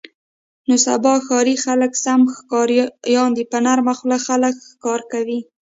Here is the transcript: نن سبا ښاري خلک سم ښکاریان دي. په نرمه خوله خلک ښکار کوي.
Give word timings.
نن 0.67 0.77
سبا 0.87 1.13
ښاري 1.25 1.55
خلک 1.65 1.91
سم 2.03 2.21
ښکاریان 2.35 3.29
دي. 3.37 3.43
په 3.51 3.57
نرمه 3.65 3.93
خوله 3.99 4.17
خلک 4.27 4.53
ښکار 4.69 5.01
کوي. 5.11 5.39